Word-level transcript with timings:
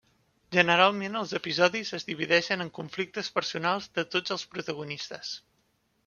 Generalment 0.55 1.17
els 1.17 1.33
episodis 1.39 1.91
es 1.97 2.07
divideixen 2.07 2.65
en 2.65 2.71
conflictes 2.77 3.29
personals 3.35 3.89
de 3.99 4.05
tots 4.15 4.35
els 4.37 4.47
protagonistes. 4.55 5.35